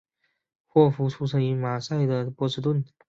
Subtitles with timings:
[0.65, 2.83] 霍夫出生于马萨诸塞州的波士顿。